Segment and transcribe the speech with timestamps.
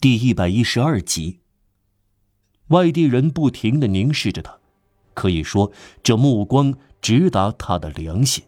[0.00, 1.40] 第一百一十二集。
[2.68, 4.58] 外地人不停的凝视着他，
[5.12, 5.70] 可以说
[6.02, 8.42] 这目光直达他的良心。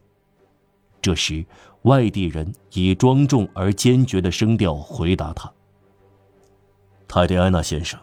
[1.03, 1.45] 这时，
[1.83, 5.53] 外地人以庄重而坚决的声调回答他
[7.07, 8.01] ：“泰迪安娜先生，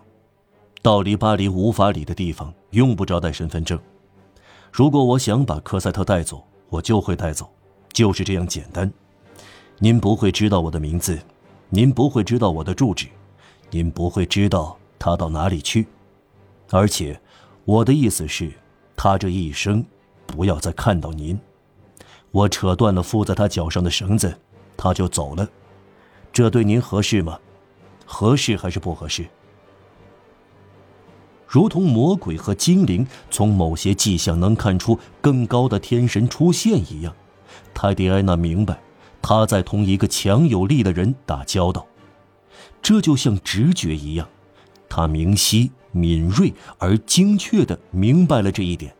[0.83, 3.79] 到离巴黎五法里的地方用不着带身份证。
[4.71, 7.51] 如果我想把科赛特带走，我就会带走，
[7.93, 8.93] 就是这样简单。
[9.79, 11.19] 您不会知道我的名字，
[11.69, 13.07] 您不会知道我的住址。”
[13.71, 15.85] 您不会知道他到哪里去，
[16.71, 17.19] 而且，
[17.65, 18.51] 我的意思是，
[18.95, 19.85] 他这一生
[20.25, 21.39] 不要再看到您。
[22.31, 24.35] 我扯断了附在他脚上的绳子，
[24.75, 25.47] 他就走了。
[26.31, 27.39] 这对您合适吗？
[28.05, 29.27] 合适还是不合适？
[31.47, 37.15] 如同魔鬼和精灵从某些迹象能看出更高的天神出现一样，
[37.73, 38.79] 泰迪安娜明白，
[39.21, 41.85] 他在同一个强有力的人打交道。
[42.81, 44.27] 这就像直觉一样，
[44.87, 48.93] 他明晰、敏锐而精确地明白了这一点。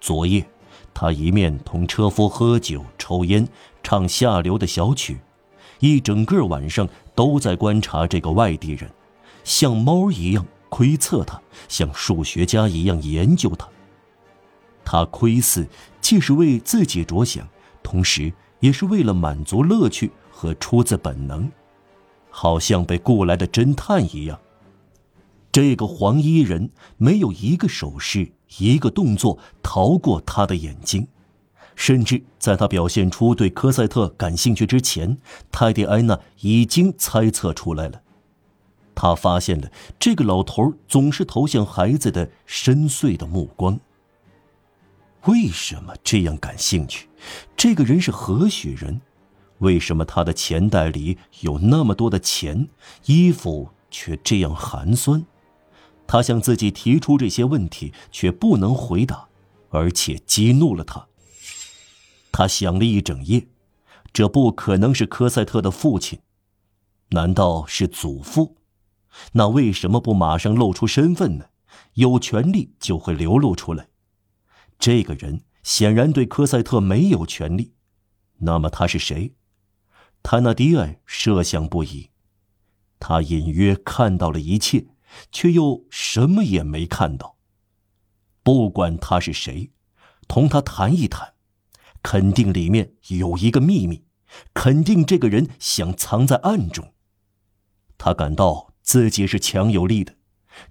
[0.00, 0.48] 昨夜，
[0.94, 3.46] 他一面同车夫喝酒、抽烟、
[3.82, 5.18] 唱下流的小曲，
[5.78, 8.90] 一整个晚上都在观察这个外地人，
[9.44, 13.68] 像猫一样窥测他，像数学家一样研究他。
[14.84, 15.66] 他窥伺，
[16.00, 17.46] 既是为自己着想，
[17.82, 21.50] 同时也是为了满足乐趣和出自本能。
[22.30, 24.40] 好像被雇来的侦探一样，
[25.52, 31.08] 这个黄衣人没有一个手势、一个动作逃过他的眼睛，
[31.74, 35.18] 甚至在他表现出对科赛特感兴趣之前，
[35.50, 38.00] 泰迪安娜已经猜测出来了。
[38.94, 43.80] 他发现了这个老头总是投向孩子的深邃的目光。
[45.26, 47.08] 为什么这样感兴趣？
[47.56, 49.00] 这个人是何许人？
[49.60, 52.68] 为什么他的钱袋里有那么多的钱，
[53.06, 55.24] 衣服却这样寒酸？
[56.06, 59.28] 他向自己提出这些问题，却不能回答，
[59.70, 61.06] 而且激怒了他。
[62.32, 63.46] 他想了一整夜，
[64.12, 66.18] 这不可能是科赛特的父亲，
[67.10, 68.56] 难道是祖父？
[69.32, 71.46] 那为什么不马上露出身份呢？
[71.94, 73.88] 有权利就会流露出来。
[74.78, 77.74] 这个人显然对科赛特没有权利，
[78.38, 79.34] 那么他是谁？
[80.22, 82.10] 塔纳迪埃设想不已，
[82.98, 84.86] 他隐约看到了一切，
[85.32, 87.36] 却又什么也没看到。
[88.42, 89.70] 不管他是谁，
[90.28, 91.34] 同他谈一谈，
[92.02, 94.04] 肯定里面有一个秘密，
[94.54, 96.92] 肯定这个人想藏在暗中。
[97.98, 100.16] 他感到自己是强有力的，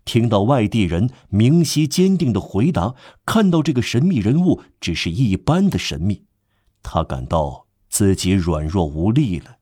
[0.05, 2.95] 听到外地人明晰坚定的回答，
[3.25, 6.25] 看到这个神秘人物只是一般的神秘，
[6.83, 7.68] 他感到。
[7.99, 9.57] 自己软弱无力了，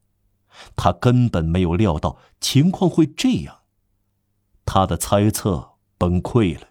[0.75, 3.61] 他根本没有料到情况会这样。
[4.63, 6.67] 他的猜测崩溃了，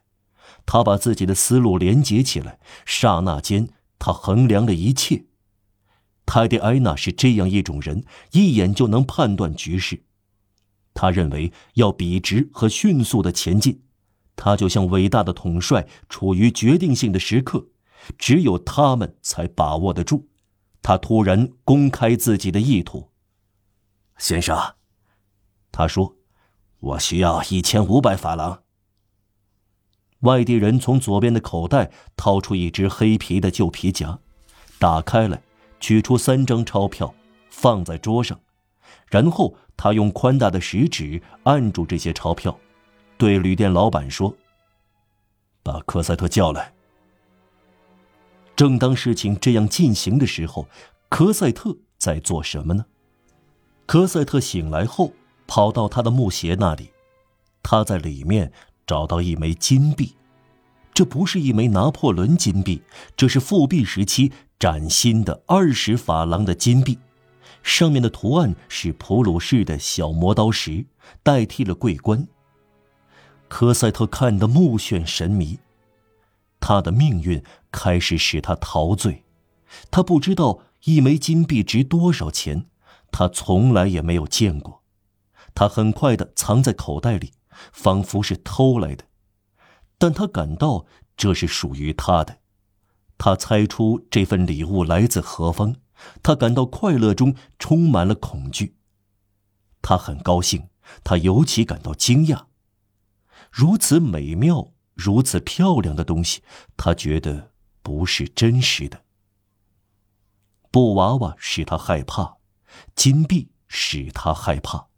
[0.65, 5.25] 他把自己的思路连接起来，刹那间他衡量了一切。
[6.25, 10.05] 泰迪埃娜是这样一种人，一眼就能判断局势。
[10.95, 13.83] 他认为要笔直和迅速的前进，
[14.37, 17.67] 他就像伟大的统帅处于决定性的时刻，
[18.17, 20.29] 只有他们才把握得住。
[20.87, 23.11] 他突然公开自己的意图。
[24.19, 24.57] 先生，
[25.73, 26.15] 他说
[26.79, 28.63] ：“我需要一千五百法郎。”
[30.23, 34.21] 外地人从左边的口袋掏出一只黑皮的旧皮夹，
[34.79, 35.43] 打开来，
[35.81, 37.13] 取出三张钞票，
[37.51, 38.39] 放在桌上，
[39.11, 42.57] 然后他用宽大的食指按住这些钞票，
[43.19, 44.37] 对旅店老板说
[45.65, 46.75] ：“把科赛特叫来。”
[48.57, 50.67] 正当事情这样进行的时候，
[51.11, 52.87] 科赛特在做什么呢？
[53.85, 55.13] 科赛特醒来后，
[55.47, 56.91] 跑到他的木鞋那里，
[57.63, 58.51] 他在里面
[58.87, 60.15] 找到一枚金币，
[60.95, 62.83] 这不是一枚拿破仑金币，
[63.15, 66.99] 这是复辟时期崭新的二十法郎的金币，
[67.63, 70.87] 上面的图案是普鲁士的小磨刀石，
[71.23, 72.27] 代替了桂冠。
[73.49, 75.59] 科赛特看得目眩神迷。
[76.61, 79.25] 他的命运开始使他陶醉，
[79.91, 82.67] 他不知道一枚金币值多少钱，
[83.11, 84.83] 他从来也没有见过。
[85.55, 87.33] 他很快的藏在口袋里，
[87.73, 89.05] 仿佛是偷来的，
[89.99, 90.87] 但他感到
[91.17, 92.39] 这是属于他的。
[93.19, 95.77] 他猜出这份礼物来自何方，
[96.23, 98.77] 他感到快乐中充满了恐惧。
[99.81, 100.69] 他很高兴，
[101.03, 102.45] 他尤其感到惊讶，
[103.51, 104.73] 如此美妙。
[104.97, 106.43] 如此漂亮的东西，
[106.77, 107.53] 他觉得
[107.83, 109.05] 不是真实的。
[110.71, 112.39] 布娃娃使他害怕，
[112.95, 114.89] 金币使他害怕。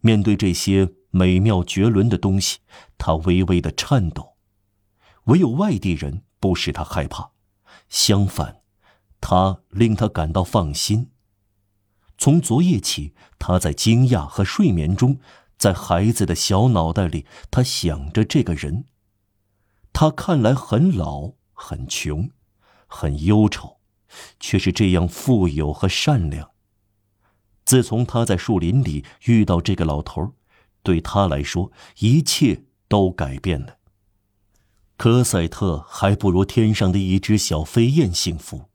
[0.00, 2.60] 面对这些美妙绝伦的东西，
[2.96, 4.36] 他微微的颤抖。
[5.24, 7.32] 唯有外地人不使他害怕，
[7.88, 8.62] 相反，
[9.20, 11.10] 他令他感到放心。
[12.16, 15.18] 从昨夜起，他在惊讶和睡眠中，
[15.60, 18.86] 在孩子的小脑袋里，他想着这个人。
[19.92, 22.30] 他看来很老、很穷、
[22.86, 23.76] 很忧愁，
[24.40, 26.52] 却是这样富有和善良。
[27.66, 30.32] 自从他在树林里遇到这个老头，
[30.82, 33.76] 对他来说，一切都改变了。
[34.96, 38.70] 科赛特还不如天上的一只小飞燕幸福，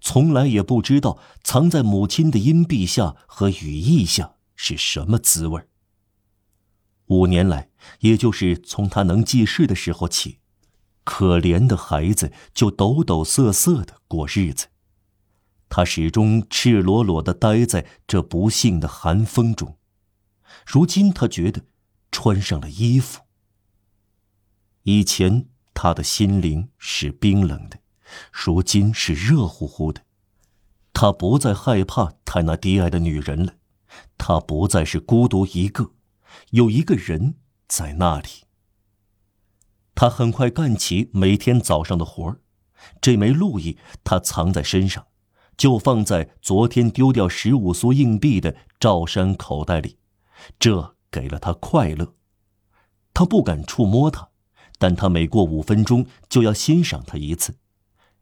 [0.00, 5.62] 从来也不知道藏在母亲的荫蔽下和羽翼下是什么滋味。
[7.12, 7.68] 五年来，
[8.00, 10.38] 也就是从他能记事的时候起，
[11.04, 14.68] 可怜的孩子就抖抖瑟瑟的过日子，
[15.68, 19.76] 他始终赤裸裸的待在这不幸的寒风中。
[20.66, 21.62] 如今他觉得，
[22.10, 23.22] 穿上了衣服。
[24.84, 25.48] 以前。
[25.74, 27.78] 他的心灵是冰冷的，
[28.30, 30.02] 如今是热乎乎的。
[30.92, 33.54] 他不再害怕他那低矮的女人了，
[34.18, 35.92] 他不再是孤独一个，
[36.50, 37.36] 有一个人
[37.68, 38.28] 在那里。
[39.94, 42.40] 他很快干起每天早上的活儿，
[43.00, 45.06] 这枚路易他藏在身上，
[45.56, 49.98] 就放在昨天丢掉十五苏硬币的罩衫口袋里，
[50.58, 52.14] 这给了他快乐。
[53.14, 54.30] 他不敢触摸它。
[54.78, 57.56] 但他每过五分钟就要欣赏它一次，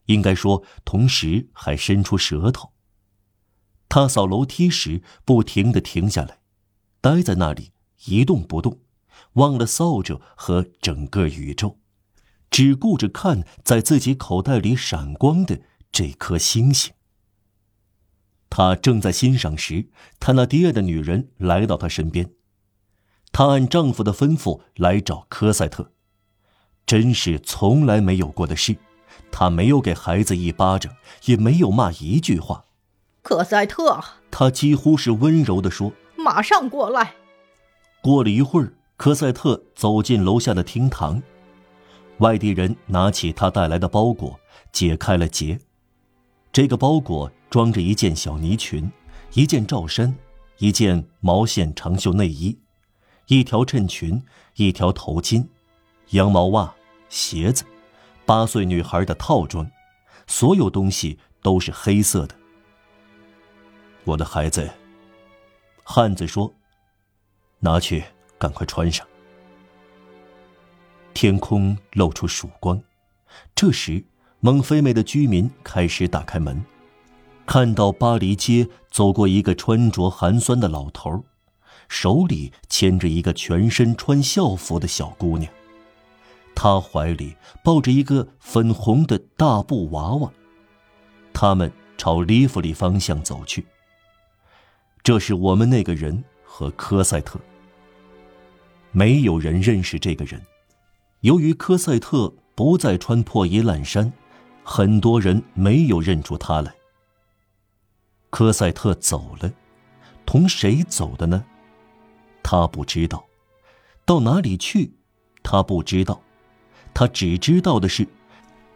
[0.05, 2.73] 应该说，同时还伸出舌头。
[3.89, 6.37] 他扫楼梯时不停地停下来，
[7.01, 7.71] 待在那里
[8.05, 8.79] 一动不动，
[9.33, 11.77] 忘了扫帚和整个宇宙，
[12.49, 15.61] 只顾着看在自己口袋里闪光的
[15.91, 16.93] 这颗星星。
[18.49, 19.89] 他正在欣赏时，
[20.19, 22.31] 他那爹的女人来到他身边，
[23.31, 25.91] 她按丈夫的吩咐来找科赛特。
[26.85, 28.75] 真是从来没有过的事，
[29.31, 30.93] 他没有给孩子一巴掌，
[31.25, 32.65] 也没有骂一句话。
[33.21, 37.15] 科赛特，他几乎是温柔地说：“马上过来。”
[38.01, 41.21] 过了一会儿，科赛特走进楼下的厅堂，
[42.17, 44.39] 外地人拿起他带来的包裹，
[44.71, 45.59] 解开了结。
[46.51, 48.91] 这个包裹装着一件小呢裙，
[49.33, 50.15] 一件罩衫，
[50.57, 52.57] 一件毛线长袖内衣，
[53.27, 54.21] 一条衬裙，
[54.55, 55.45] 一条头巾，
[56.09, 56.73] 羊毛袜。
[57.07, 57.65] 鞋子，
[58.25, 59.69] 八岁女孩的套装，
[60.27, 62.33] 所有东西都是黑色的。
[64.05, 64.69] 我的孩子，
[65.83, 66.53] 汉子说
[67.61, 68.03] ：“拿去，
[68.37, 69.07] 赶快穿上。”
[71.13, 72.81] 天空露出曙光，
[73.53, 74.03] 这时
[74.39, 76.63] 蒙菲梅的居民开始打开门，
[77.45, 81.23] 看到巴黎街走过一个穿着寒酸的老头，
[81.87, 85.51] 手里牵着一个全身穿校服的小姑娘。
[86.55, 90.31] 他怀里抱着一个粉红的大布娃娃，
[91.33, 93.65] 他们朝利弗里方向走去。
[95.03, 97.39] 这是我们那个人和科赛特。
[98.91, 100.41] 没有人认识这个人，
[101.21, 104.11] 由于科赛特不再穿破衣烂衫，
[104.63, 106.73] 很多人没有认出他来。
[108.29, 109.51] 科赛特走了，
[110.25, 111.45] 同谁走的呢？
[112.43, 113.25] 他不知道，
[114.05, 114.93] 到哪里去？
[115.41, 116.21] 他不知道。
[116.93, 118.05] 他只知道的是，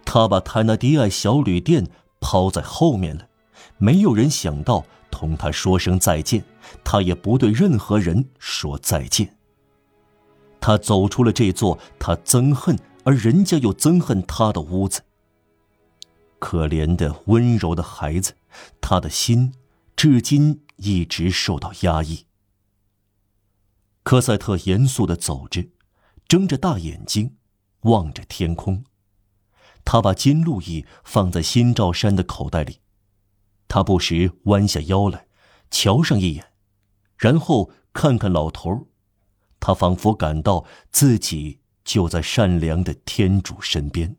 [0.06, 1.86] 他把泰纳迪埃小旅店
[2.22, 3.28] 抛在后面了。
[3.78, 6.44] 没有人想到同他说声再见，
[6.84, 9.35] 他也不对任何人说再见。
[10.66, 15.04] 他走出了这座他憎恨而人家又憎恨他的屋子。
[16.40, 18.34] 可怜的温柔的孩子，
[18.82, 19.54] 他的心
[19.96, 22.26] 至今一直受到压抑。
[24.02, 25.70] 科赛特严肃的走着，
[26.28, 27.36] 睁着大眼睛。
[27.82, 28.84] 望着天空，
[29.84, 32.80] 他把金路易放在新罩衫的口袋里。
[33.68, 35.28] 他不时弯下腰来，
[35.70, 36.48] 瞧上一眼，
[37.20, 38.88] 然后看看老头
[39.66, 44.16] 他仿佛感到自己就在善良的天主身边。